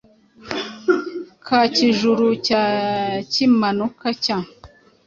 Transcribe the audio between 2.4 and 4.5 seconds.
cya Kimanuka cya